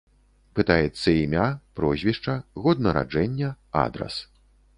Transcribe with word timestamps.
Пытаецца 0.59 1.13
імя, 1.23 1.43
прозвішча, 1.81 2.33
год 2.65 2.81
нараджэння, 2.87 3.53
адрас. 3.85 4.19